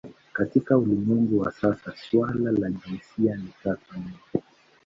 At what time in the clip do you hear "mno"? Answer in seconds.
3.97-4.43